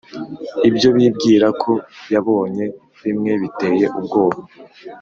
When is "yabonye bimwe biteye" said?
2.13-3.85